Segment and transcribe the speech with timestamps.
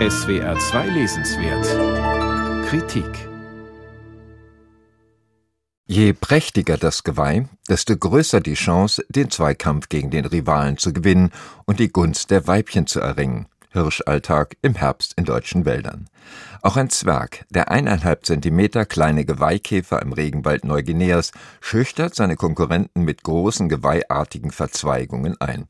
[0.00, 3.28] SWR 2 Lesenswert Kritik
[5.86, 11.30] Je prächtiger das Geweih, desto größer die Chance, den Zweikampf gegen den Rivalen zu gewinnen
[11.64, 13.46] und die Gunst der Weibchen zu erringen.
[13.74, 16.08] Hirschalltag im Herbst in deutschen Wäldern.
[16.62, 23.22] Auch ein Zwerg, der eineinhalb Zentimeter kleine Geweihkäfer im Regenwald Neuguineas, schüchtert seine Konkurrenten mit
[23.24, 25.68] großen geweihartigen Verzweigungen ein.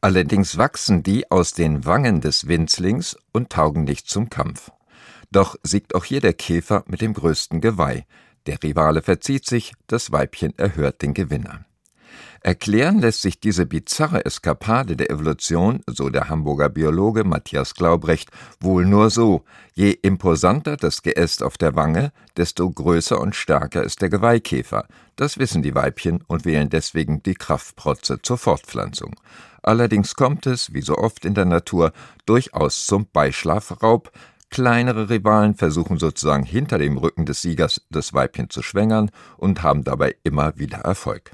[0.00, 4.72] Allerdings wachsen die aus den Wangen des Winzlings und taugen nicht zum Kampf.
[5.30, 8.04] Doch siegt auch hier der Käfer mit dem größten Geweih.
[8.46, 11.64] Der Rivale verzieht sich, das Weibchen erhört den Gewinner.
[12.40, 18.30] Erklären lässt sich diese bizarre Eskapade der Evolution, so der Hamburger Biologe Matthias Glaubrecht,
[18.60, 19.44] wohl nur so:
[19.74, 24.86] Je imposanter das Geäst auf der Wange, desto größer und stärker ist der Geweihkäfer.
[25.16, 29.14] Das wissen die Weibchen und wählen deswegen die Kraftprotze zur Fortpflanzung.
[29.62, 31.92] Allerdings kommt es, wie so oft in der Natur,
[32.26, 34.10] durchaus zum Beischlafraub.
[34.50, 39.84] Kleinere Rivalen versuchen sozusagen hinter dem Rücken des Siegers das Weibchen zu schwängern und haben
[39.84, 41.32] dabei immer wieder Erfolg.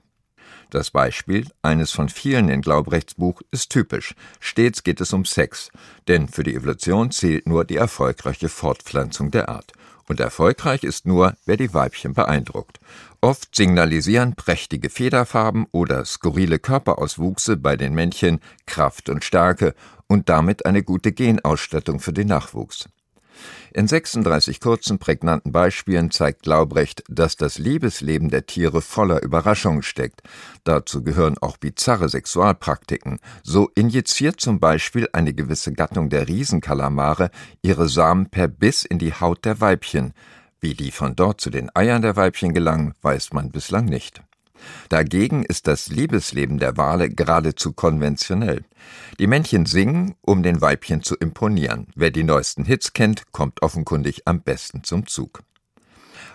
[0.71, 4.15] Das Beispiel, eines von vielen in Glaubrechts Buch, ist typisch.
[4.41, 5.71] Stets geht es um Sex,
[6.09, 9.73] denn für die Evolution zählt nur die erfolgreiche Fortpflanzung der Art.
[10.09, 12.81] Und erfolgreich ist nur, wer die Weibchen beeindruckt.
[13.21, 19.75] Oft signalisieren prächtige Federfarben oder skurrile Körperauswuchse bei den Männchen Kraft und Stärke
[20.07, 22.89] und damit eine gute Genausstattung für den Nachwuchs.
[23.73, 30.23] In 36 kurzen, prägnanten Beispielen zeigt Glaubrecht, dass das Liebesleben der Tiere voller Überraschungen steckt.
[30.65, 33.19] Dazu gehören auch bizarre Sexualpraktiken.
[33.43, 37.31] So injiziert zum Beispiel eine gewisse Gattung der Riesenkalamare
[37.63, 40.13] ihre Samen per Biss in die Haut der Weibchen.
[40.61, 44.23] Wie die von dort zu den Eiern der Weibchen gelangen, weiß man bislang nicht.
[44.89, 48.65] Dagegen ist das Liebesleben der Wale geradezu konventionell.
[49.19, 51.89] Die Männchen singen, um den Weibchen zu imponieren.
[51.95, 55.43] Wer die neuesten Hits kennt, kommt offenkundig am besten zum Zug.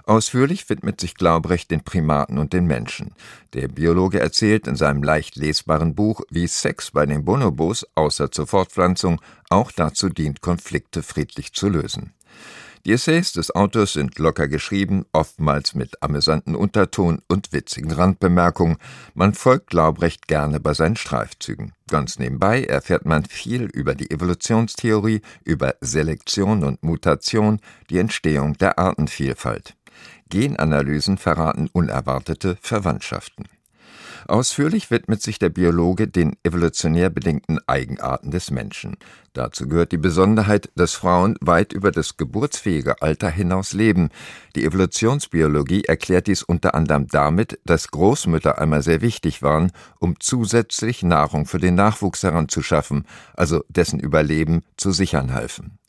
[0.06, 3.12] Ausführlich widmet sich Glaubrecht den Primaten und den Menschen.
[3.54, 8.48] Der Biologe erzählt in seinem leicht lesbaren Buch, wie Sex bei den Bonobos außer zur
[8.48, 12.14] Fortpflanzung auch dazu dient, Konflikte friedlich zu lösen.
[12.86, 18.76] Die Essays des Autors sind locker geschrieben, oftmals mit amüsanten Unterton und witzigen Randbemerkungen.
[19.14, 21.72] Man folgt Glaubrecht gerne bei seinen Streifzügen.
[21.88, 28.78] Ganz nebenbei erfährt man viel über die Evolutionstheorie, über Selektion und Mutation, die Entstehung der
[28.78, 29.76] Artenvielfalt.
[30.30, 33.48] Genanalysen verraten unerwartete Verwandtschaften.
[34.28, 38.98] Ausführlich widmet sich der Biologe den evolutionär bedingten Eigenarten des Menschen.
[39.34, 44.10] Dazu gehört die Besonderheit, dass Frauen weit über das geburtsfähige Alter hinaus leben.
[44.56, 51.04] Die Evolutionsbiologie erklärt dies unter anderem damit, dass Großmütter einmal sehr wichtig waren, um zusätzlich
[51.04, 55.80] Nahrung für den Nachwuchs heranzuschaffen, also dessen Überleben zu sichern halfen.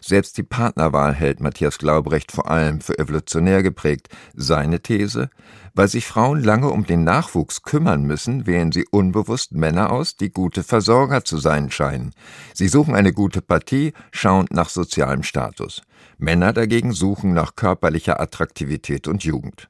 [0.00, 4.08] Selbst die Partnerwahl hält Matthias Glaubrecht vor allem für evolutionär geprägt.
[4.34, 5.30] Seine These?
[5.74, 10.30] Weil sich Frauen lange um den Nachwuchs kümmern müssen, wählen sie unbewusst Männer aus, die
[10.30, 12.14] gute Versorger zu sein scheinen.
[12.54, 15.82] Sie suchen eine gute Partie, schauend nach sozialem Status.
[16.18, 19.68] Männer dagegen suchen nach körperlicher Attraktivität und Jugend.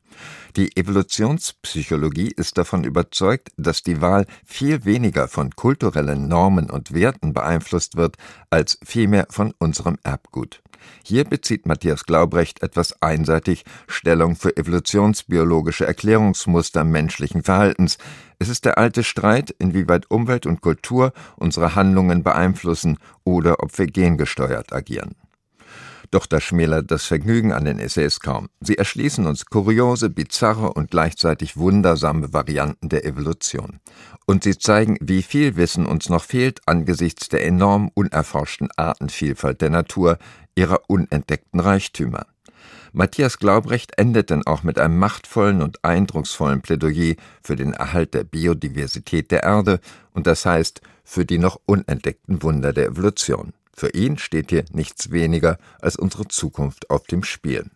[0.56, 7.32] Die Evolutionspsychologie ist davon überzeugt, dass die Wahl viel weniger von kulturellen Normen und Werten
[7.32, 8.16] beeinflusst wird,
[8.50, 10.62] als vielmehr von unserem Erbgut.
[11.02, 17.98] Hier bezieht Matthias Glaubrecht etwas einseitig Stellung für evolutionsbiologische Erklärungsmuster menschlichen Verhaltens.
[18.38, 23.86] Es ist der alte Streit, inwieweit Umwelt und Kultur unsere Handlungen beeinflussen oder ob wir
[23.86, 25.14] gengesteuert agieren.
[26.10, 28.48] Doch das schmälert das Vergnügen an den Essays kaum.
[28.60, 33.80] Sie erschließen uns kuriose, bizarre und gleichzeitig wundersame Varianten der Evolution.
[34.26, 39.70] Und sie zeigen, wie viel Wissen uns noch fehlt angesichts der enorm unerforschten Artenvielfalt der
[39.70, 40.18] Natur,
[40.54, 42.26] ihrer unentdeckten Reichtümer.
[42.92, 48.24] Matthias Glaubrecht endet dann auch mit einem machtvollen und eindrucksvollen Plädoyer für den Erhalt der
[48.24, 49.80] Biodiversität der Erde
[50.14, 53.52] und das heißt für die noch unentdeckten Wunder der Evolution.
[53.76, 57.70] Für ihn steht hier nichts weniger als unsere Zukunft auf dem Spiel.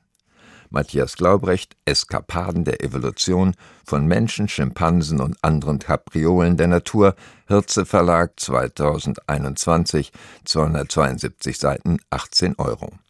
[0.71, 3.55] Matthias Glaubrecht, Eskapaden der Evolution
[3.85, 7.17] von Menschen, Schimpansen und anderen Kapriolen der Natur,
[7.49, 10.13] Hirze Verlag 2021,
[10.45, 12.93] 272 Seiten, 18 Euro.